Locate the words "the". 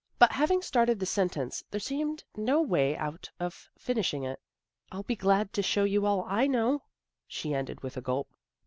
0.99-1.05